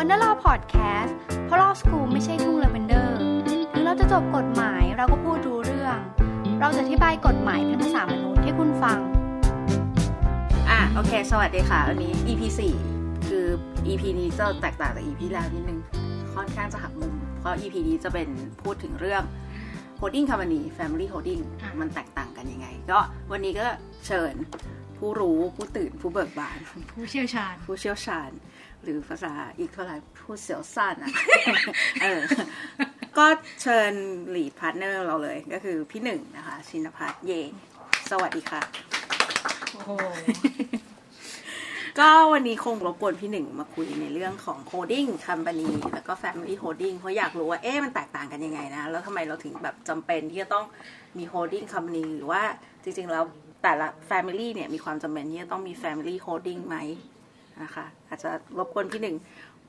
[0.00, 1.16] วันนลาพอดแคสต์
[1.46, 3.18] เพราะลอสกูไม่ใช่ทุ่งลาเวนเดอร์
[3.72, 5.98] ถึงเราจะจบกฎหมายเราก็พูดรู้เรื่อง
[6.60, 8.98] เราจะอธิบายกฎหมายเป็นภาษามนุษย์ให้คุณฟัง
[10.70, 12.42] อะโอเค สวัสดีค่ะ วันนี้ EP
[12.84, 13.46] 4คือ
[13.86, 15.80] EP นี้จะแตกต่างจาก EP แล้วนิดนึง
[16.34, 18.28] ค่อนข้างจะหักมุม เพราะ EP นี้จะเป็น
[18.62, 19.22] พูดถึงเรื่อง
[20.00, 22.98] holding company family holding อะมันแตกต่างกันยังไง ก็
[23.32, 23.66] วันนี้ก็
[24.06, 24.34] เชิญ
[24.98, 26.58] ผู้รู้ผู้ตื่นผู้เบิกบาน
[26.90, 28.30] ผู้เชี่ยวชาญ ผู้เชี่ยวชาญ
[28.82, 31.12] หรือภาษาอีกเท่าไหร่ผู้เสียวซ่านอะ
[32.02, 32.22] เออ
[33.18, 33.26] ก็
[33.62, 33.92] เชิญ
[34.30, 37.32] หลีดพาร์ทเนอร์เราเลยก็คือพี่หนึ่งนะคะ ชินพัฒน์เย
[38.10, 38.62] สวัสดีค่ะ
[39.72, 39.90] โอ้โห
[41.98, 50.64] ก็วันนี้คงรบกวนพี่หนึ่งมาคุยในเรื่องของ holding company แล้วก็ family holding เพราะอยากรู้ว่าเอ๊ะมันแตกต่างกันยังไงนะ แล้วทำไมเราถึงแบบจำเป็นที่จะต้อง
[51.18, 52.42] มี holding company หรือว่า
[52.82, 53.24] จริงๆแล้ว
[53.62, 56.76] แต่ละ family เนี่ยมีความจำเป็นที่จะต้องมี family holding ไหม
[57.62, 59.16] นะคะอาจจะรบกวนพี่หนึ่ง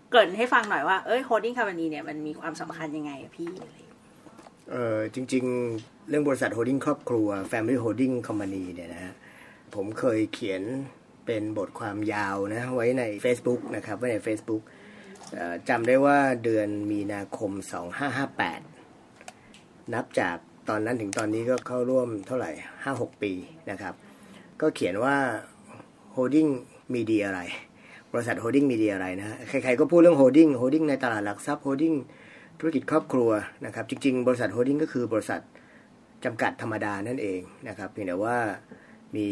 [0.09, 3.91] เกริ่นให้ฟังหน่อยว่าเอ้ย holding company เนี่ยมันมีความสำคัญยังไงพี่อะไรอย่าง
[4.71, 5.43] เออจริง
[5.77, 9.13] ๆ เรื่องบริษัท holding ครอบครัว Family Holding Company เนี่ยนะฮะ
[9.75, 10.61] ผมเคยเขียน
[11.25, 14.63] เป็นบทความยาวนะไว้ใน Facebook นะครับไว้ใน Facebook
[15.69, 17.51] จำได้ว่าเดือนมีนาคม
[18.73, 20.37] 2558 นับจาก
[20.69, 22.51] ตอนนั้นถึงตอนนี้ก็เข้าร่วมเท่าไหร่
[22.87, 23.31] 5-6 ปี
[23.71, 23.93] นะครับ
[24.61, 25.15] ก็เขียนว่า
[26.15, 26.51] Holding
[26.93, 27.39] มีดีอะไร
[28.13, 31.97] บริษัท Holding มีดีอะไรนะฮะใครๆก็พูดเรื่อง Holding Holding ในตลาดหลักทรัพย์ Holding
[32.59, 33.29] ธุรกิจครอบครัว
[33.65, 35.41] นะครับ จริง ๆ บริษัทโฮดดิ้งก็คือบริษัท
[36.25, 38.37] จำกัดธรรมดานั่นเองนะครับเพียงแต่ว่า
[39.15, 39.27] มี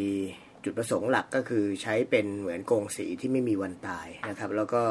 [0.64, 4.84] จุดประสงค์หลักก็คือใช้เป็นเหมือนกงสีที่ไม่มีวันตายนะครับ แล้วก็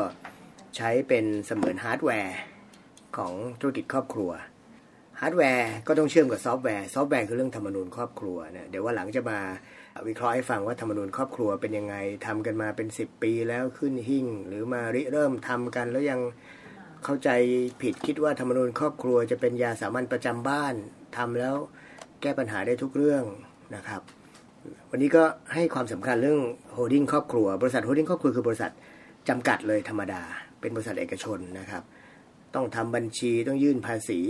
[0.76, 2.36] ใช้เป็นเสมือนฮาร์ดแวร์
[3.16, 4.30] ของธุรกิจครอบครัว
[5.20, 9.38] ฮาร์ดแวร์ก็ต้องเชื่อมกับซอฟต์แวร์ ซอฟต์แวร์คือเรื่องธรรมนูญครอบครัวนะเดี๋ยววันหลังจะมา
[10.08, 11.94] วิเคราะห์ให้ฟังว่าธรรมนูญครอบครัวเป็นยังไง
[12.26, 16.20] ทำกันมาเป็น 10 ปีแล้วขึ้นหิ้ง หรือมาริเริ่มทำกันแล้วยัง
[17.04, 17.30] เข้าใจ
[17.82, 20.74] ผิดคิดว่าธรรมนูญครอบครัวจะเป็นยาสามัญประจำบ้าน
[21.16, 21.54] ทำแล้ว
[22.20, 23.24] แก้ปัญหาได้ทุกเรื่อง
[23.74, 24.00] นะครับ
[24.90, 26.40] วันนี้ก็ให้ความสำคัญเรื่อง
[26.72, 28.72] holding ครอบครัว บริษัท holding ครอบครัวคือบริษัท
[29.28, 30.22] จำกัดเลยธรรมดา
[30.60, 31.82] เป็นบริษัทเอกชนนะครับ
[32.54, 34.20] ต้องทำบัญชีต้องยื่นภาษี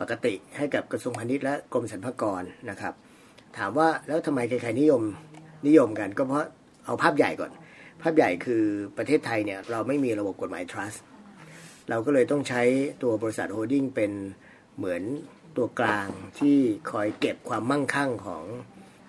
[0.00, 2.94] ปกติให้กับกระทรวงพาณิชย์และกรมสรรพากรนะครับ
[3.58, 5.02] ถามว่าแล้วทำไมใครๆนิยม
[5.66, 6.46] นิยมกัน ก็เพราะ
[6.86, 7.52] เอาภาพใหญ่ก่อน
[8.02, 8.62] ภาพใหญ่คือ
[8.96, 10.98] ประเทศไทยเนี่ยเราไม่มีระบบกฎหมาย trust
[11.90, 12.62] เราก็เลยต้องใช้
[13.02, 14.12] ตัวบริษัท holding เป็น
[14.76, 15.02] เหมือน
[15.56, 16.06] ตัวกลาง
[16.38, 16.56] ที่
[16.90, 18.44] คอยเก็บความมั่งคั่งของ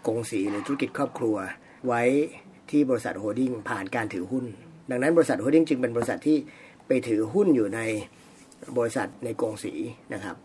[0.07, 1.35] กงสีหรือธุรกิจครอบครัว
[1.87, 2.03] ไว้
[2.69, 4.45] ที่บริษัท holding ผ่านการถือหุ้น
[4.89, 6.37] ดังนั้นบริษัท holding จึงเป็นบริษัทที่
[6.87, 7.79] ไปถือหุ้นอยู่ใน
[8.77, 9.73] บริษัทในกงสี
[10.13, 10.35] นะครับ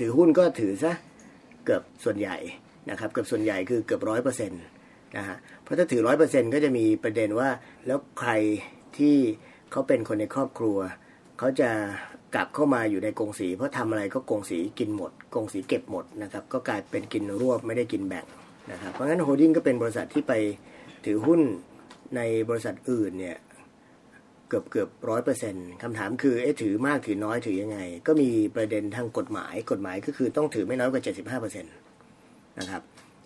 [0.00, 0.92] ถือหุ้นก็ถือซะ
[1.64, 2.36] เกือบส่วนใหญ่
[2.90, 4.62] นะครับเกือบส่วนใหญ่คือเกือบร้อยเปอร์เซ็นต์
[5.16, 7.48] นะฮะเพราะถ้าถือร้อยเปอร์เซ็นต์ก็จะมีประเด็นว่า
[7.86, 8.32] แล้วใคร
[8.98, 9.16] ที่
[9.72, 10.78] เขาเป็นคนในครอบครัว
[11.38, 11.70] เขาจะ
[12.34, 18.26] กลับเข้ามาอยู่ในกงสีเพราะทำอะไรก็กงสีกินหมดกงสีเก็บหมดนะครับก็กลายเป็นกินรวบไม่ได้กินแบ่ง
[18.72, 20.32] นะครับเพราะงั้น holding ก็เป็นบริษัทที่ไป
[21.04, 21.40] ถือหุ้น
[22.16, 23.36] ในบริษัทอื่นเนี่ย
[24.48, 31.72] เกือบเกือบร้อยเปอร์เซ็นต์คำถามคือเอ๊ะถือมากถือน้อยถือยังไง ก็มีประเด็นทางกฎหมายกฎหมายก็คือต้องถือไม่น้อยกว่า75เปอร์เซ็นต์
[32.58, 32.82] นะครับ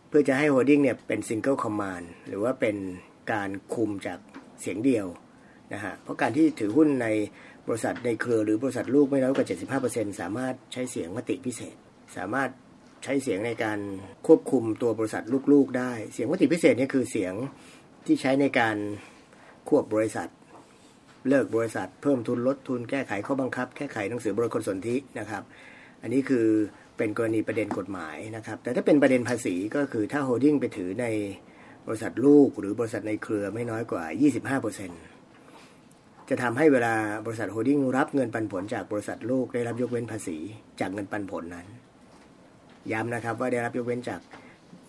[0.09, 2.77] เพื่อจะให้ holding เนี่ยเป็น single command หรือว่าเป็น
[3.33, 4.19] การคุมจาก
[4.61, 5.07] เสียงเดียว
[5.73, 7.07] นะฮะเพราะการที่ถือหุ้นใน
[7.69, 9.47] บริษัทในเครือหรือบริษัทลูกไม่น้อยกว่า
[9.83, 11.75] 75%สามารถใช้เสียงมติพิเศษ
[12.17, 12.51] สามารถ
[13.05, 13.79] ใช้เสียงในการ
[14.27, 17.35] ควบคุมตัวบริษัทลูกๆ ได้ เสียงมติพิเศษเนี่ยคือเสียง
[18.07, 18.77] ที่ใช้ในการ
[19.69, 20.29] ควบบริษัท
[21.29, 25.43] เลิกบริษัท เพิ่มทุนลดทุนแก้ไขข้อบังคับ แก้ไขหนังสือบริคณห์สนธินะครับ
[26.03, 26.47] อันนี้คือ
[27.01, 31.07] เป็นกรณีประเด็นกฎหมายนะครับ แต่ถ้าเป็นประเด็นภาษีก็คือถ้า holding ไปถือใน
[31.87, 34.05] บริษัทลูกหรือบริษัทในเครือไม่น้อยกว่า
[34.57, 36.95] 25%จะทำให้เวลา
[37.27, 40.39] บริษัท holding รับเงินปันผลจากบริษัทลูกได้รับยกเว้นภาษี
[40.81, 41.67] จากเงินปันผลนั้น
[42.93, 44.21] ย้ำนะครับว่าได้รับยกเว้นจาก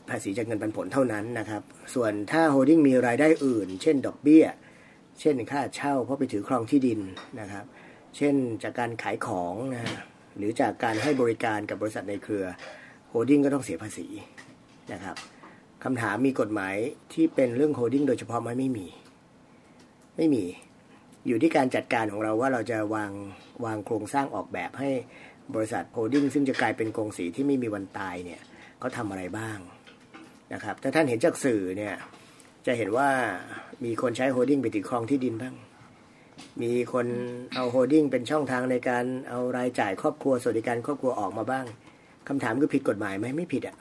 [0.10, 1.62] ภาษีจากเงินปันผลเท่านั้นนะครับ
[1.94, 4.46] ส่วนถ้า holding มีรายได้อื่น เช่น ดอกเบี้ย
[5.20, 7.00] เช่นค่าเช่าเพราะไปถือครองที่ดิน
[7.40, 7.66] นะครับ
[8.18, 9.96] เช่นจากการขายของนะฮะ
[10.38, 12.46] หรือจากการให้บริการกับบริษัทในเครือ
[13.09, 14.08] holding ก็ต้องเสียภาษี
[14.94, 15.16] นะครับ
[15.84, 16.76] คำถามมีกฎหมาย
[17.14, 18.88] ที่เป็นเรื่อง holding โดยเฉพาะไหมไม่มี
[20.18, 20.44] ไม่มี
[21.28, 23.12] อยู่ที่การจัดการของเราว่าเราจะวาง
[23.66, 24.90] วางโครงสร้างออกแบบให้
[25.56, 28.42] บริษัท holding ซึ่งจะกลายเป็นกงสีที่ไม่มีวันตายเนี่ย
[28.80, 29.58] เขาทำอะไรบ้าง
[30.54, 31.94] นะครับถ้าท่านเห็นจากสื่อเนี่ย
[32.66, 33.10] จะเห็นว่า
[33.84, 35.56] มีคนใช้ holding ไปถือครองที่ดินบ้าง
[36.61, 37.08] มีคน
[37.55, 41.66] เอา holding เป็นช่องทางในการเอารายจ่ายครอบครัวสวัสดิการครอบครัวออกมาบ้าง
[42.28, 43.78] คำถามคือผิดกฎหมายไหมไม่ผิดอะ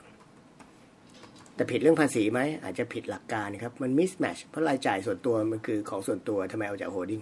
[1.55, 7.21] แต่ผิดเรื่องภาษีไหมอาจจะผิดหลักการครับ มัน mismatch เพราะรายจ่ายส่วนตัวมันคือของส่วนตัวทำไมเอาจาก holding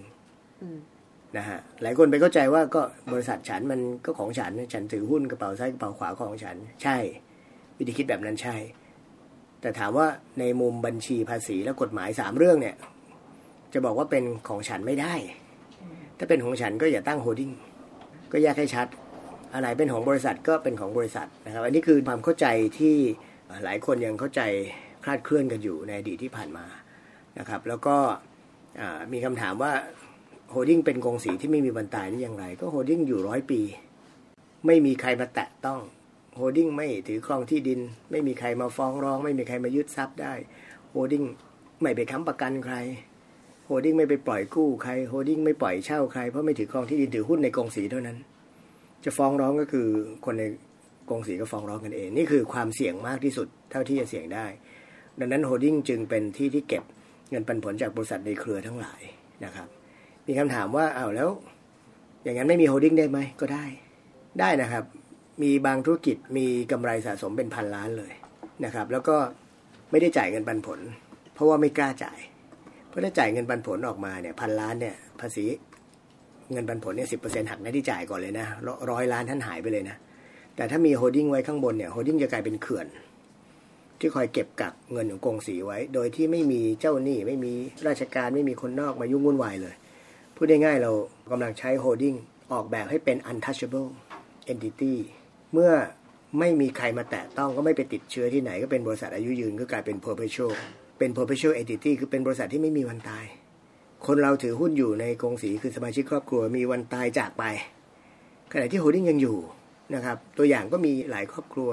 [1.37, 2.81] นะฮะหลายคนไปเข้าใจว่าก็
[3.13, 6.97] บริษัทฉันมันก็ของฉัน ฉันถือหุ้นกระเป๋าซ้ายกระเป๋าขวาของฉัน ใช่
[7.77, 8.55] วิธีคิดแบบนั้นใช่
[9.61, 10.07] แต่ถามว่า
[10.39, 12.75] ในมุมบัญชีภาษีและกฎหมายสามเรื่องเนี่ย
[13.73, 15.13] จะบอกว่าเป็นของฉันไม่ได้
[16.17, 17.51] ถ้าเป็นของฉันก็อย่าตั้ง holding
[18.31, 18.87] ก็แยกให้ชัด
[19.53, 22.47] อะไรเป็นของบริษัทก็เป็นของบริษัทนะครับ อันนี้คือความเข้าใจ
[22.79, 22.95] ที่
[23.63, 24.41] หลายคนยังเข้าใจ
[25.03, 26.65] คลาดเคลื่อนกันอยู่ในอดีตที่ผ่านมา
[27.39, 27.95] นะครับ แล้วก็
[29.13, 29.73] มีคำถามว่า
[30.51, 33.61] holding เป็นกงสีที่ไม่มีวันตายได้อย่างไร ก็ holding อยู่ร้อยปี
[34.65, 35.79] ไม่มีใครมาแตะต้อง
[36.35, 37.79] holding ไม่ถือครองที่ดิน
[38.11, 40.33] ไม่มีใครมาฟ้องร้อง ไม่มีใครมายึดทรัพย์ได้
[40.89, 41.23] holding
[41.81, 42.75] ไม่ไปค้ำประกันใคร
[43.71, 48.17] holding ไม่ไปปล่อยกู้ใคร holding ไม่ปล่อยเช่าใครเพราะไม่ถือครองที่ดินถือหุ้นในกงสีเท่านั้น
[49.03, 49.87] จะฟ้องร้องก็คือ
[50.25, 50.43] คนใน
[51.09, 54.45] กงสีก็ฟ้องร้องกันเอง นี่คือความเสี่ยงมากที่สุดเท่าที่จะเสี่ยงได้
[55.19, 56.83] ดังนั้น holding จึงเป็นที่ที่เก็บ
[57.29, 59.01] เงินปันผลจากบริษัทในเครือทั้งหลาย
[59.45, 59.67] นะครับ
[60.27, 61.29] มีคำถามว่าเอาแล้ว
[62.23, 63.65] อย่างนั้นไม่มี holding ได้ไหมก็ได้
[64.39, 64.83] ได้นะครับ
[65.43, 68.13] มีบางธุรกิจมีกำไรสะสมเป็นพันล้านเลย
[68.65, 69.17] นะครับ แล้วก็
[69.91, 70.79] ไม่ได้จ่ายเงินปันผล
[71.33, 72.19] เพราะว่าไม่กล้าจ่าย
[72.89, 75.45] เพราะถ้าจ่ายเงินปันผลออกมาเนี่ยพันล้านเนี่ยภาษี
[76.51, 78.47] เงินปันผลเนี่ยสิบเปอร์เซ็นต์หักหน้าที่จ่ายก่อนเลยนะ
[78.91, 79.97] ร้อยล้านท่านหายไปเลยนะ
[80.55, 82.87] แต่ถ้ามี holding ไว้ข้างบนเนี่ย holding จะกลายเป็นเขื่อน
[83.99, 87.53] ที่คอยเก็บกักเงินของกงสีไว้ โดยที่ไม่มีเจ้าหนี้ไม่มี
[87.87, 89.75] ราชการไม่มีคนนอกมายุ่งวุ่นวายเลย
[90.35, 90.91] พูดได้ง่ายเรา
[91.31, 92.15] กำลังใช้ holding
[92.51, 93.89] ออกแบบให้เป็น untouchable
[94.51, 94.93] entity
[95.53, 95.71] เมื่อ
[96.39, 100.53] ไม่มีใครมาแตะต้องก็ไม่ไปติดเชื้อที่ไหนก็เป็นบริษัทอายุยืนก็กลายเป็น perpetual
[100.99, 103.25] เป็น perpetual entity คือเป็นบริษัทที่ไม่มีวันตาย
[104.05, 107.43] คนเราถือหุ้นอยู่ในกงสีคือสมาชิกครอบครัวมีวันตายจากไป
[108.51, 109.37] ขณะที่ holding ยังอยู่
[109.95, 111.69] นะครับ ตัวอย่างก็มีหลายครอบครัว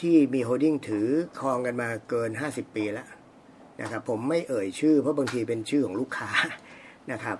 [0.00, 1.06] ที่มี holding ถือ
[1.40, 3.08] ครองกันมาเกิน 50 ปีแล้ว
[3.80, 6.30] นะครับผมไม่เอ่ยชื่อเพราะบางทีเป็นชื่อของลูกค้า
[7.12, 7.36] นะครับ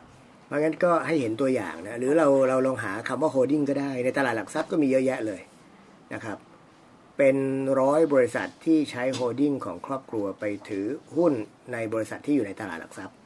[0.47, 5.41] เพราะงั้นก็ให้เห็นตัวอย่างนะหรือเราเราลองหาคำว่า holding ก็ได้ ในตลาดหลักทรัพย์ก็มีเยอะแยะเลย
[6.15, 6.39] นะครับ
[7.17, 7.37] เป็น
[7.81, 10.85] ร้อยบริษัทที่ใช้ holding ของครอบครัวไปถือ
[11.17, 11.33] หุ้น
[11.73, 13.17] ในบริษัทที่อยู่ในตลาดหลักทรัพย์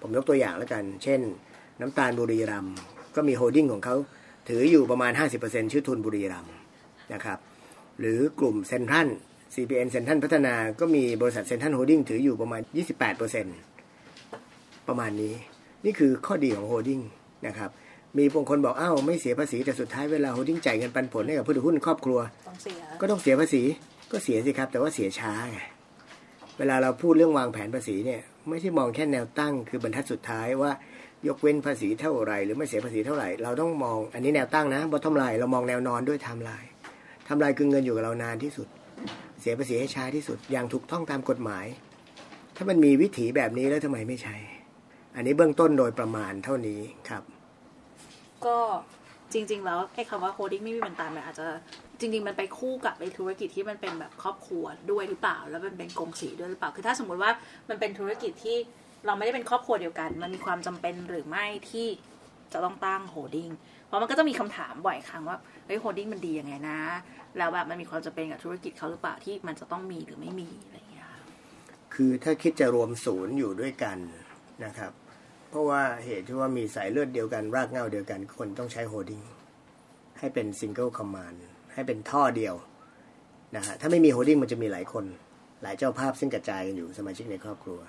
[0.00, 1.20] ผมยกตัวอย่างแล้วกัน เช่น
[1.80, 2.66] น้ำตาลบุรีรัมย์
[3.16, 3.96] ก็มี holding ของเขา
[4.48, 6.46] ถืออยู่ประมาณ 50%ชื่อทุนบุรีรัมย์
[7.14, 7.38] นะครับ
[8.00, 9.08] หรือกลุ่มเซ็นทรัล
[9.54, 12.60] CPN เซ็นทรัลพัฒนาก็มีบริษัทเซ็นทรัลโฮลดิ้งถืออยู่ประมาณ
[13.54, 15.34] 28%ประมาณนี้
[15.84, 17.00] นี่คือข้อดีของ holding
[17.46, 17.70] นะครับ
[18.16, 22.18] มีบางคนบอกอ้าวไม่เสียภาษีแต่สุดท้ายเวลา holding จ่ายเงินปันผลให้กับผู้ถือหุ้นครอบครัว
[22.48, 23.62] ต้องเสีย ก็ต้องเสียภาษี
[24.12, 25.58] ก็เสียสิครับ แต่ว่าเสียช้าไง
[26.58, 30.70] เวลาเราพูดเรื่องวางแผนภาษีเนี่ย ไม่ใช่มองแค่แนวตั้ง คือบรรทัดสุดท้ายว่า
[31.28, 38.68] ยกเว้นภาษีเท่าไหร่หรือไม่เสียภาษีเท่าไหร่ เราต้องมองอันนี้แนวตั้งนะ bottom line เรามองแนวนอนด้วย timeline timeline คือเงินอยู่กับเรานานที่สุด
[39.40, 41.66] เสียภาษีให้ช้าที่สุดอย่างถูกต้องตามกฎหมาย
[42.56, 44.36] ถ้ามันมีวิถีแบบนี้แล้วทำไมไม่ใช้
[45.16, 47.22] อันนี้เบื้องต้นโดยประมาณเท่านี้ครับ
[48.46, 48.56] ก็
[49.32, 51.46] จริง ๆ แล้วไอ้คำว่า holding ไม่มีวันตายมันอาจจะ
[52.00, 57.30] จริง ๆ มันไปคู่กับไอ้ธุรกิจที่มันเป็นแบบครอบครัวด้วยหรือเปล่า แล้วมันเป็นกงสีด้วยหรือเปล่า คือถ้าสมมุติว่า
[57.68, 58.56] มันเป็นธุรกิจที่
[59.06, 61.86] เราไม่ได้เป็นครอบครัวเดียวกัน มันมีความจำเป็นหรือไม่ที่
[62.52, 63.50] จะต้องตั้ง holding
[63.86, 66.80] เพราะมันก็จะมีคำถามบ่อยครั้งว่า เฮ้ย holding มันดียังไงนะ
[67.38, 71.08] แล้วแบบมันมีความจำเป็นกับธุรกิจเขาหรือเปล่าที่มันจะต้องมีหรือไม่มีอะไรอย่างเงี้ย
[71.94, 73.98] คือถ้าคิดจะรวมศูนย์อยู่ด้วยกัน
[74.64, 74.92] นะครับ
[75.54, 79.22] เพราะว่าเหตุที่ว่ามีสายเลือดเดียวกันรากเหง้าเดียวกัน คนต้องใช้ holding
[80.18, 81.42] ให้เป็น single command
[81.74, 82.54] ให้เป็นท่อเดียว
[83.56, 85.04] นะฮะถ้าไม่มี holding มันจะมีหลายคน
[85.62, 87.80] หลายเจ้าภาพซึ่งกระจายกันอยู่สมาชิกในครอบครัว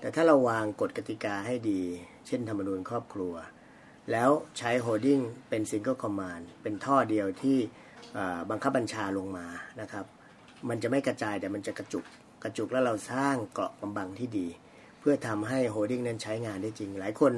[0.00, 1.82] แต่ถ้าเราวางกฎกติกาให้ดี
[2.26, 3.34] เช่นธรรมนูญครอบครัว
[4.10, 7.58] แล้วใช้ holding เป็น single command เป็นท่อเดียวที่
[8.50, 9.46] บังคับบัญชาลงมา
[9.80, 10.04] นะครับ
[10.68, 12.04] มันจะไม่กระจายแต่มันจะกระจุก
[12.44, 14.48] กระจุกแล้วเราสร้างเกราะกำบังที่ดี
[15.02, 17.32] เพื่อทำให้ holding นั้นใช้งานได้จริง หลายคน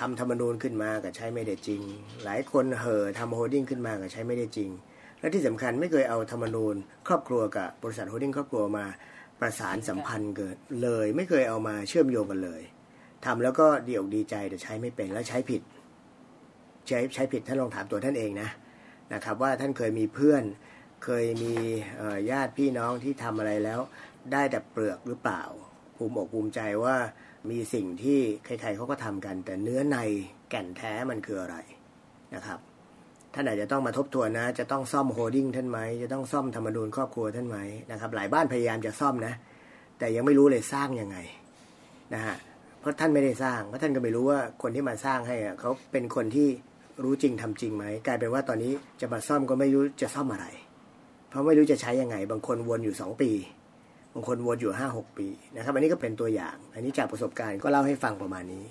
[0.00, 1.82] ทำธรรมนูญขึ้นมาก็ใช้ไม่ได้จริง
[2.24, 4.70] หลายคนเห่อทำ holding ขึ้นมาก็ใช้ไม่ได้จริง
[5.20, 6.74] และที่สำคัญไม่เคยเอาธรรมนูญ
[7.08, 8.86] ครอบครัวกับบริษัท holding ครอบครัวมา
[9.40, 12.62] ประสานสัมพันธ์เกิดเลย ไม่เคยเอามาเชื่อมโยงกันเลย
[13.24, 15.62] ทำแล้วก็ดีอกดีใจแต่ใช้ไม่เป็นแล้วใช้ผิด
[16.86, 18.48] ใช้ใช้ผิดท่านลองถามตัวท่านเองนะ
[19.12, 20.42] นะครับว่าท่านเคยมีเพื่อน
[21.04, 21.54] เคยมี
[22.30, 23.80] ญาติพี่น้องที่ทำอะไรแล้ว
[24.32, 25.42] ได้แต่เปลือกหรือเปล่า
[25.96, 26.96] ภูมิอกภูมิใจว่า
[27.50, 29.98] มีสิ่งที่ใครๆเขาก็ทำกัน แต่เนื้อใน
[30.50, 31.56] แก่นแท้มันคืออะไร
[32.34, 32.58] นะครับ
[33.34, 37.58] ท่านอาจจะต้องมาทบทวนนะ จะต้องซ่อม holding ท่านไหม จะต้องซ่อมธรรมนูญครอบครัวท่านไหม
[37.90, 39.34] นะครับ หลายบ้านพยายามจะซ่อมนะ
[39.98, 41.18] แต่ยังไม่รู้เลยสร้างยังไง
[42.14, 42.36] นะฮะ
[42.80, 46.48] เพราะท่านไม่ได้สร้าง เพราะท่านก็ไม่รู้ว่าคนที่มาสร้างให้เขาเป็นคนที่
[47.02, 50.46] รู้จริงทำจริงไหม กลายเป็นว่าตอนนี้จะมาซ่อมก็ไม่รู้จะซ่อมอะไร
[51.28, 53.30] เพราะไม่รู้จะใช้ยังไง บางคนวนอยู่สองปี
[54.18, 58.64] บางคนวนอยู่ห้าหกปีนะครับ อันนี้ก็เป็นตัวอย่าง อันนี้จากประสบการณ์ก็เล่าให้ฟังประมาณนี้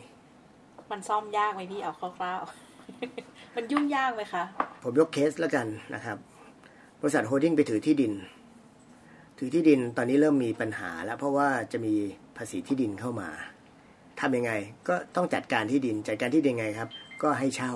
[0.92, 4.44] มันซ่อมยากไหมพี่เอาคร่าวๆ มันยุ่งยากไหมคะ
[4.84, 6.18] ผมยกเคสแล้วกันนะครับ
[7.02, 8.14] บริษัทโฮดดิ้งไปถือที่ดิน
[9.38, 11.94] ถือที่ดินตอนนี้เริ่มมีปัญหาแล้วเพราะว่าจะมี
[12.38, 13.30] ภาษีที่ดินเข้ามา
[14.20, 14.52] ทำยังไง
[14.88, 16.90] ก็ต้องจัดการที่ดิน จัดการที่ดินยังไงครับ
[17.24, 17.74] ก็ให้เช่า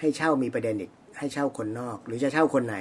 [0.00, 2.76] ให้เช่ามีประเด็นอีก ให้เช่าคนนอก หรือจะเช่าคนใน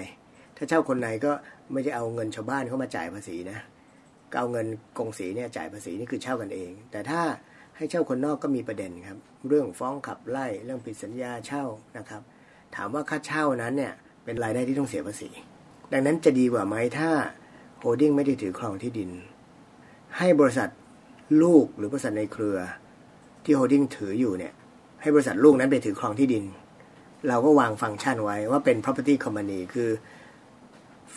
[0.57, 1.31] ถ้าเช่าคนในก็
[1.71, 3.78] ไม่ได้เอาเงินชาวบ้านเข้ามาจ่ายภาษีนะก็
[4.37, 4.67] เอาเงิน
[4.97, 7.21] กงสีเนี่ยจ่ายภาษีนี่คือเช่ากันเอง แต่ถ้า
[7.75, 9.17] ให้เช่าคนนอกก็มีประเด็นครับ
[9.47, 11.63] เรื่องฟ้องขับไล่เรื่องผิดสัญญาเช่า
[11.97, 12.21] นะครับ
[12.75, 13.93] ถามว่าค่าเช่านั้นเนี่ย
[14.23, 15.29] เป็นรายได้ที่ต้องเสียภาษี
[15.93, 17.09] ดังนั้นจะดีกว่าไหมถ้า
[17.79, 19.09] holding ไม่ได้ถือครองที่ดิน
[20.17, 20.69] ให้บริษัท
[21.41, 22.57] ลูกหรือบริษัทในเครือ
[23.43, 24.53] ที่ holding ถืออยู่เนี่ย
[25.01, 26.43] ให้บริษัทลูกนั้นไปถือครองที่ดิน
[27.27, 29.89] เราก็วางฟังก์ชันไว้ว่าเป็น property company คือ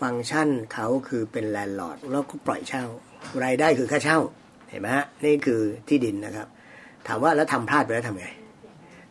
[0.01, 2.85] ฟังก์ชันเขาคือเป็น landlord แล้วก็ปล่อยเช่า
[3.45, 4.19] รายได้คือค่าเช่า
[4.71, 6.47] เห็นไหมฮะนี่คือที่ดินนะครับ
[7.09, 8.29] ถามว่าแล้วทำพลาดไปแล้วทำไง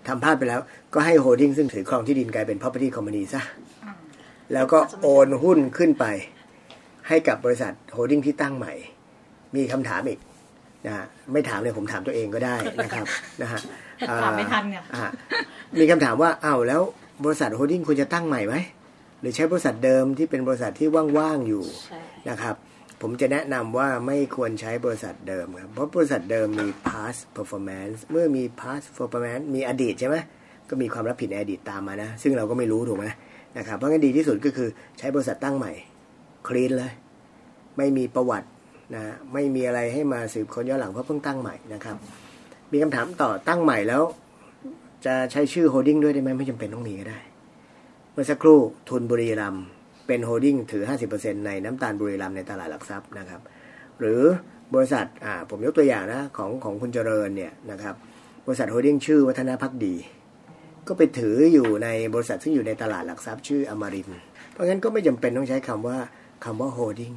[0.08, 0.62] ทำพลาดไปแล้ว
[0.94, 3.42] ก็ให้ holding ซึ่งถือครองที่ดินกลายเป็น property company ซะ
[4.54, 6.06] แล้วก็โอนหุ้นขึ้นไป
[7.08, 8.74] ให้กับบริษัท holding ที่ตั้งใหม่
[9.56, 10.20] มีคำถามอีก
[10.86, 13.06] นะฮะไม่ถามเลยผมถามตัวเองก็ได้นะครับ
[13.42, 13.60] นะฮะ
[14.10, 15.10] อ่ถามไม่ทันเนี่ยอ่า
[15.80, 16.82] มีคำถามว่าอ้าวแล้ว
[17.26, 18.56] บริษัท holding ควรจะตั้งใหม่ไหม
[19.22, 20.88] หรือใช้บริษัทเดิมที่เป็นบริษัทที่
[21.18, 22.00] ว่างๆอยู่ใช่
[22.30, 22.56] นะครับ
[23.02, 30.16] ผมจะแนะนำว่าไม่ควรใช้บริษัทเดิมครับ เพราะบริษัทเดิมมี past performance เมื่อมี past performance มีอดีตใช่ไหม
[30.70, 33.06] ก็มีความรับผิดในอดีตตามมานะ ซึ่งเราก็ไม่รู้ถูกไหม
[33.58, 35.72] นะครับเพราะงั้นดีที่สุดก็คือใช้บริษัทตั้งใหม่
[36.48, 36.92] clean เลย
[37.78, 38.48] ไม่มีประวัติ
[38.96, 41.98] นะไม่มีอะไรให้มาสืบค้นย้อนหลังเพราะเพิ่งตั้งใหม่นะครับ
[42.72, 44.04] มีคำถามต่อตั้งใหม่แล้ว
[45.06, 47.20] จะใช้ชื่อ holding ด้วยได้ไหมไม่จำเป็นต้องมีก็ได้
[48.14, 49.58] เมื่อสักครู่ทุนบุรีรัมย์
[50.08, 53.42] เป็น holding ถือ 50%ในน้ำตาลบุรีรัมย์ในตลาดหลักทรัพย์นะครับ
[54.00, 54.22] หรือ
[54.76, 57.96] บริษัทอ่าผมยกตัวอย่างนะของของคุณเจริญเนี่ยนะครับ
[58.48, 59.96] บริษัท holding ชื่อวัฒนภักดี
[60.88, 64.10] ก็ไปถืออยู่ในบริษัทซึ่งอยู่ในตลาดหลักทรัพย์ชื่ออมริน
[64.52, 65.98] เพราะงั้นก็ไม่จำเป็นต้องใช้คำว่า
[66.46, 67.14] คำว่า holding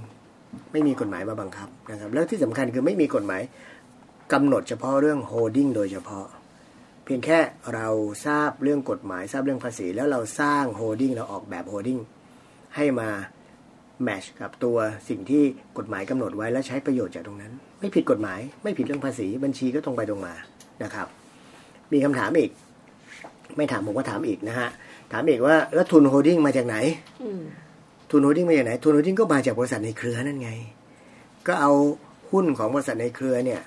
[0.72, 3.42] ไม่มีกฎหมายมาบังคับนะครับ แล้วที่สำคัญคือไม่มีกฎหมาย
[4.32, 6.26] กำหนดเฉพาะเรื่อง holding โดยเฉพาะ
[7.04, 7.38] เพียงแค่
[7.74, 7.88] เรา
[8.26, 11.98] ทราบเรื่องกฎหมายทราบเรื่องภาษี แล้วเราสร้าง holding เราออกแบบ holding
[12.76, 13.08] ให้มา
[14.02, 14.76] match กับตัว
[15.08, 15.42] สิ่งที่
[15.78, 20.34] กฎหมายกำหนดไว้และใช้ประโยชน์จากตรงนั้น ไม่ผิดกฎหมาย ไม่ผิดเรื่องภาษี บัญชีก็ตรงไปตรงมา
[20.82, 21.06] นะครับ
[21.92, 22.50] มีคำถามอีก
[23.56, 24.68] ไม่ถามผมก็ถามอีกนะฮะ
[25.12, 26.76] ถามอีกว่าแล้วทุน holding มาจากไหน
[27.22, 27.24] อ
[28.10, 30.50] ทุน holding มาจากไหนทุน holding ก็มาจากบริษัทในเครือนั่นไง
[31.46, 31.72] ก็เอา
[32.30, 33.60] หุ้นของบริษัทในเครือเนี่ย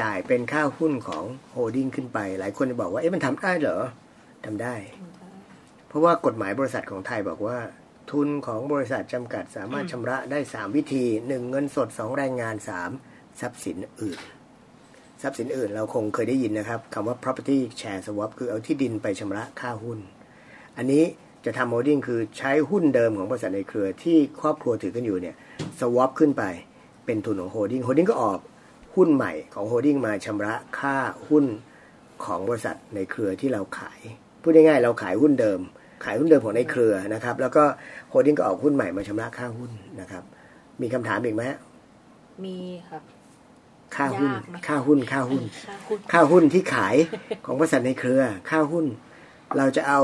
[0.00, 3.82] จ่ายเป็นค่าหุ้นของ holding ขึ้นไป หลายคนจะบอกว่าเอ๊ะมันทำได้เหรอ
[4.44, 4.74] ทำได้
[5.88, 7.58] เพราะว่ากฎหมายบริษัทของไทยบอกว่า
[8.10, 12.56] ทุนของบริษัทจำกัดสามารถชำระได้3วิธีหนึ่งเงินสด2แรงงาน
[12.98, 14.18] 3ทรัพย์สินอื่น
[15.22, 19.98] ทรัพย์สินอื่นเราคงเคยได้ยินนะครับคำว่า property share swap คือเอาที่ดินไปชำระค่าหุ้น
[20.76, 21.04] อันนี้
[21.44, 25.36] จะทำ holding คือใช้หุ้นเดิมของบริษัทในเครือที่ครอบครัวถือกันอยู่เนี่ย
[25.78, 26.44] swap ขึ้นไป
[27.06, 28.38] เป็นทุนของ holding holding ก็ออก
[28.98, 30.96] หุ้นใหม่ของ holding มาชำระค่า
[31.28, 31.44] หุ้น
[32.24, 34.00] ของบริษัทในเครือที่เราขาย
[34.42, 35.60] พูดง่ายๆเราขายหุ้นเดิม
[36.04, 37.64] ขายหุ้นเดิมของในเครือนะครับ แล้วก็
[38.08, 40.24] holding ก็ออกหุ้นใหม่มาชำระค่าหุ้นนะครับ
[40.80, 41.58] มีคำถามอีกไหมฮะ
[42.44, 42.56] มี
[42.88, 43.02] ครับ
[43.96, 46.96] ค่าหุ้นยากไหมค่าหุ้น ค่าหุ้น ค่าหุ้น ค่าหุ้นที่ขาย
[47.44, 48.86] ของบริษัทในเครือ ค่าหุ้น
[49.56, 50.00] เราจะเอา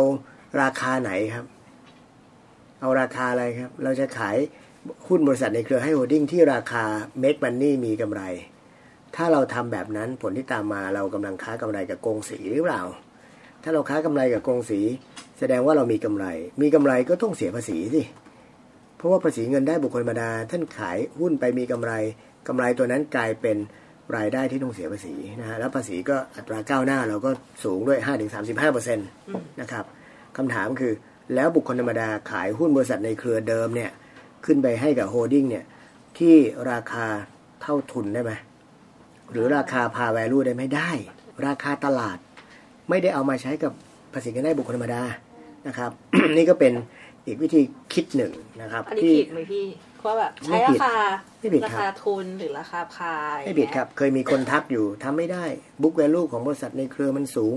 [0.63, 1.47] ราคาไหนครับ
[2.81, 4.37] เอาราคาอะไรครับ เราจะขาย
[5.09, 6.85] หุ้นบริษัทในเครือให้โฮดดิ้งที่ราคา
[7.23, 8.23] make money มีกำไร
[9.17, 12.83] ถ้าเราทำแบบนั้นผลที่ตามมาเรากำลังค้ากำไรกับกงสีหรือเปล่า
[13.63, 14.81] ถ้าเราค้ากำไรกับกงสี
[15.39, 16.27] แสดงว่าเรามีกำไร
[16.63, 18.03] มีกำไรก็ต้องเสียภาษีสิ
[18.97, 21.93] เพราะว่าภาษีเงินได้บุคคลธรรมดา ท่านขายหุ้นไปมีกำไร
[22.49, 23.57] กำไรตัวนั้นกลายเป็น
[24.17, 27.31] รายได้ที่ต้องเสียภาษีนะฮะแล้วภาษีก็อัตราก้าวหน้าเราก็
[27.65, 27.99] สูงด้วย
[28.37, 29.09] 5-35เปอร์เซ็นต์
[29.61, 29.85] นะครับ
[30.37, 30.93] คำถามคือ
[31.35, 33.91] แล้วบุคคลธรรมดาขายหุ้นบริษัทในเครือเดิมเนี่ย
[34.45, 35.65] ขึ้นไปให้กับ holding เนี่ย
[36.19, 36.35] ที่
[36.71, 37.07] ราคา
[37.63, 38.33] เท่าทุนได้ไหม
[39.35, 40.91] หรือราคา par value ได้ไหมได้
[41.47, 42.19] ราคาตลาด
[42.91, 43.73] ไม่ได้เอามาใช้กับ
[44.13, 45.03] ภาษีเงินได้บุคคลธรรมดา
[45.67, 45.91] นะครับ
[46.37, 46.73] นี่ก็เป็น
[47.27, 47.61] อีกวิธี
[47.93, 49.67] คิดหนึ่งนะครับอันนี้ที่ผิดไหมพี่
[50.05, 50.97] ว่าแบบไม่ใช้ผิราดคา
[51.41, 55.45] ไม่ผิดราครับคาทุนหรือราคา par ไม่ผิดครับ เคยมีคนทักอยู่ทำไม่ได้
[55.83, 57.57] บุ๊กแวลูของบริษัทในเครือมันสูง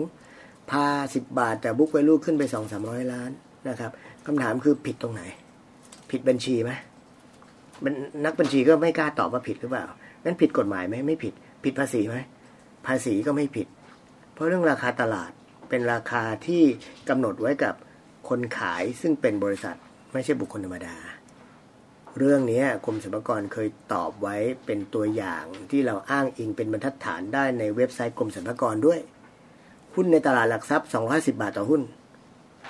[0.72, 3.32] พาสิบบาท แต่บุ๊กแวลูขึ้นไปสองสามร้อยล้าน
[3.70, 3.92] นะครับ
[4.26, 5.24] คำถามคือผิดตรงไหน
[6.12, 6.72] ผิดบัญชีไหม
[7.84, 7.94] มัน
[8.26, 9.86] นักบัญชีก็ไม่กล้าตอบว่าผิดหรือเปล่า
[10.26, 11.34] นั้นผิดกฎหมายไหมไม่ผิด
[11.64, 12.18] ผิดภาษีไหม
[12.88, 13.68] ภาษีก็ไม่ผิด
[14.34, 15.32] เพราะเรื่องราคาตลาด
[15.70, 16.64] เป็นราคาที่
[17.10, 17.76] กำหนดไว้กับ
[18.30, 19.78] คนขายซึ่งเป็นบริษัท
[20.14, 20.96] ไม่ใช่บุคคลธรรมดา
[22.18, 24.36] เรื่องนี้กรมสรรพากรเคยตอบไว้
[24.66, 29.00] เป็นตัวอย่างที่เราอ้างอิงเป็นบรรทัดฐานได้ในเว็บไซต์กรมสรรพากรด้วย
[29.94, 31.82] หุ้นในตลาดหลักทรัพย์210บาทต่อหุ้น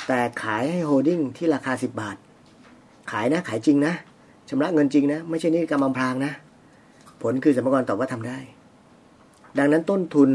[0.08, 2.18] แต่ขายให้ holding ที่ราคา 10 บาท
[3.12, 3.94] ขายนะขายจริงนะ
[4.50, 6.34] ชำระเงินจริงนะ ไม่ใช่นิติกรรมอำพรางนะ
[7.22, 8.38] ผลคือสรรพากรตอบว่าทำได้
[9.58, 10.30] ดังนั้นต้นทุน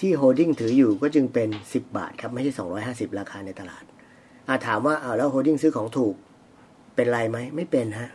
[0.00, 2.52] ที่ holding ถืออยู่ก็จึงเป็น 10 บาทครับไม่ใช่
[2.86, 3.84] 250 ราคาในตลาด
[4.48, 6.14] อาถามว่าเอาแล้ว holding ซื้อของถูก
[6.94, 8.10] เป็นไรไหมไม่เป็นฮะ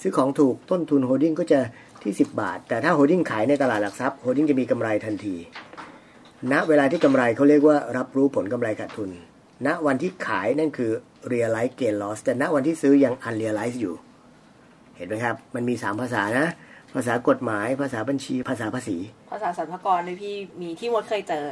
[0.00, 1.60] ซื้อของถูกต้นทุน holding ก็จะ
[2.02, 5.36] ที่ 10 บาท แต่ถ้า holding ขายในตลาดหลักทรัพย์ holding จะมีกำไรทันที
[6.52, 9.10] ณเวลาที่กำไรเขาเรียกว่ารับรู้ผลกำไรขาดทุน
[9.66, 10.90] ณวันที่ขายนั่นคือ
[11.32, 13.94] realize gain loss แต่ณวันที่ซื้อยัง unrealize อยู่
[14.96, 16.46] เห็นไหมครับ มันมีสามภาษานะ
[16.94, 18.96] ภาษากฎหมาย ภาษาบัญชี ภาษาภาษี
[19.30, 21.46] ภาษาสรรพากรด้วยพี่มีที่มดเคยเจอ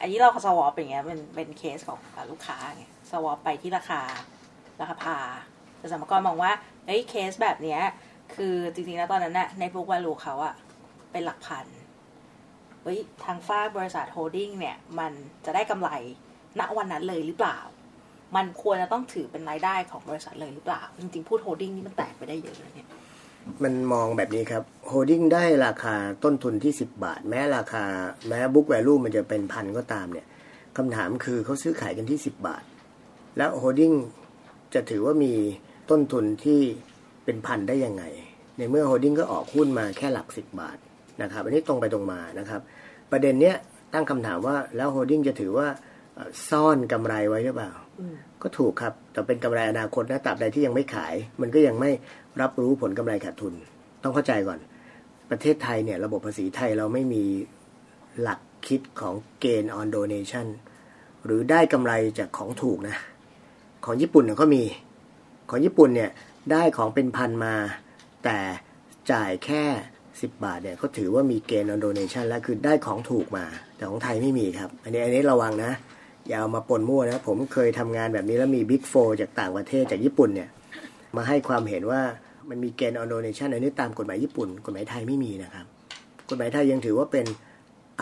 [0.00, 1.98] อันนี้เรา swap อย่างเงี้ยเป็นเป็นเคสของ
[2.30, 4.02] ลูกค้าไง swap ไปที่ราคา
[4.80, 5.18] ราคา par
[5.78, 6.52] แต่สรรพากรมองว่า
[6.86, 7.80] เฮ้ยเคสแบบเนี้ย
[8.34, 10.54] คือจริงๆแล้วตอนนั้นน่ะใน book value เขาอะ
[11.12, 11.66] เป็นหลักพัน
[12.82, 15.12] เฮ้ยทางฝั่งบริษัท holding เนี่ย มัน
[15.44, 15.90] จะได้กำไร
[16.60, 17.58] ณวันนั้นเลยหรือเปล่า
[18.36, 22.88] มันควรจะต้องถือเป็นรายได้ของบริษัทเลยหรือเปล่า จริงๆ พูด holding นี่มันแตกไปได้เยอะเลยเนี่ย
[23.62, 27.84] มันมองแบบนี้ครับ holding ได้ราคาต้นทุนที่ 10 บาท แม้ราคา
[28.28, 30.26] แม้ book value มันจะเป็นพันก็ตามเนี่ย
[30.76, 32.64] คำถามคือเขาซื้อขายกันที่ 10 บาท
[33.36, 33.92] แล้ว holding
[34.74, 35.32] จะถือว่ามี
[35.90, 36.60] ต้นทุนที่
[37.24, 38.04] เป็นพันได้ยังไง
[38.56, 40.78] ในเมื่อ holding ก็ออกหุ้นมาแค่หลัก 10 บาท
[41.22, 42.60] นะครับอันนี้ตรงไปตรงมานะครับ
[43.12, 43.56] ประเด็นเนี้ย
[43.92, 45.68] ตั้งคำถามว่าแล้ว holding จะถือว่า
[46.48, 47.72] ซ่อนกำไรไว้หรือเปล่า
[48.42, 51.90] ก็ถูกครับ แต่เป็นกำไรอนาคตนะตราบใดที่ยังไม่ขาย มันก็ยังไม่
[52.40, 53.54] รับรู้ผลกำไรขาดทุน
[54.02, 54.58] ต้องเข้าใจก่อน
[55.30, 57.24] ประเทศไทยเนี่ย ระบบภาษีไทยเราไม่มี
[58.20, 60.46] หลักคิดของ gain on donation
[61.24, 62.96] หรือได้กำไรจากของถูกนะ
[63.84, 64.62] ของญี่ปุ่นเนี่ยก็มี
[65.50, 66.10] ของญี่ปุ่นเนี่ย
[66.52, 67.54] ได้ของเป็นพันมา
[68.24, 68.38] แต่
[69.12, 69.64] จ่ายแค่
[70.04, 73.44] 10 บาทเนี่ยเขาถือว่ามี gain on donation แล้วคือได้ของถูกมา
[73.76, 75.72] แต่ของไทยไม่มีครับ อันนี้อันนี้ระวังนะ
[76.28, 80.48] อย่าเอามาปนมั่วนะผมเคยทำงานแบบนี้แล้วมี Big 4จากต่างประเทศจากญี่ปุ่นเนี่ย
[81.16, 82.02] มาให้ความเห็นว่า
[82.48, 85.66] มันมีเกณฑ์ on donation อันนี้ตามกฎหมายญี่ปุ่น กฎหมายไทยไม่มีนะครับ
[86.28, 87.26] กฎหมายไทยยังถือว่าเป็น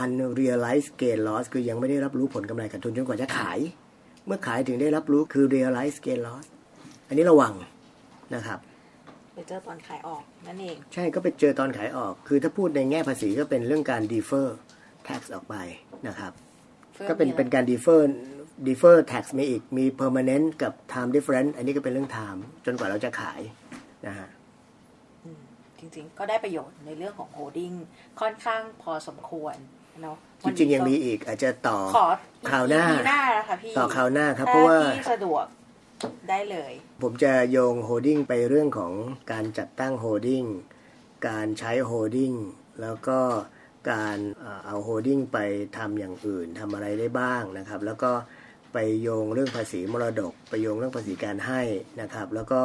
[0.02, 3.58] unrealized gain loss คือยังไม่ได้รับรู้ผลกำไรขาดทุนจนกว่าจะขาย
[4.26, 6.46] เมื่อขายถึงได้รับรู้คือ realized gain loss
[7.08, 7.52] อันนี้ระวัง
[8.34, 8.58] นะครับ
[9.34, 14.48] ไปเจอตอนขายออกนั่นเอง ใช่ก็ไปเจอตอนขายออก คือถ้าพูดในแง่ภาษีก็เป็นเรื่องการ defer
[15.08, 15.54] tax ออกไป
[16.08, 16.32] นะครับ
[17.08, 18.02] ก็เป็นเป็นการ defer
[18.68, 23.40] defer tax มีอีกมี permanent กับ time difference อันนี้ก็เป็นเรื่อง time จนกว่าเราจะขาย
[24.06, 24.28] นะฮะ
[25.78, 27.72] จริงๆ ก็ได้ประโยชน์ในเรื่องของ holding
[28.20, 29.56] ค่อนข้างพอสมควร
[30.02, 32.06] เนาะจริงๆยังมีอีกอาจจะต่อขอ
[32.50, 35.44] คราวหน้าปีหน้านะคะพี่ต่อคราวหน้าครับถ้เพราะว่าที่สะดวก
[36.30, 38.92] ได้เลย ผมจะโยง holding ไปเรื่องของ
[39.32, 40.44] การจัดตั้ง holding
[41.28, 42.32] การใช้ holding
[42.82, 43.20] แล้วก็
[43.90, 45.38] การเอ่อเอา holding ไป
[45.78, 48.12] ทำอย่างอื่นทำอะไรได้บ้างนะครับ แล้วก็
[48.72, 51.60] ไปโยงเรื่องภาษีมรดก ไปโยงเรื่องภาษีการให้
[52.00, 52.62] นะครับ แล้วก็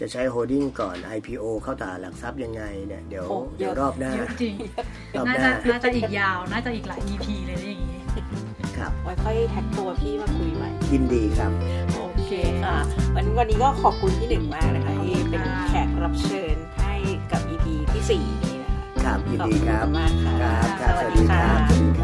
[0.00, 4.54] จะใช้ holding ก่อน IPO เข้าตลาดหลักทรัพย์ยังไงเนี่ยเดี๋ยวโอ้เยอะเดี๋ยวรอบหน้าเยอะจริง
[5.16, 8.00] รอบน่าหจะน้าน่าจะอีกยาวน่าจะอีกหลาย EP เลยนะอย่างนี้
[8.78, 11.52] ครับไว้ค่อยแท็กตัวพี่มาคุยใหม่ยินดีครับ
[11.94, 12.32] โอเค
[12.64, 12.76] ค่ะ
[13.14, 16.94] วันนี้วันนี้ก็ขอบคุณพี่หนึ่งมากนะคะที่เป็นแขกรับเชิญให้
[17.32, 18.45] กับ EP ที่4นี้นะ
[19.06, 21.95] คะครับยินดีครับ ขอบคุณมากค่ะ ครับครับสสวัวัสสดีดีค่ะครับ